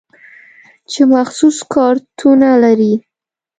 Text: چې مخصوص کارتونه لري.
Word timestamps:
چې 0.91 1.01
مخصوص 1.13 1.57
کارتونه 1.73 2.49
لري. 2.63 2.93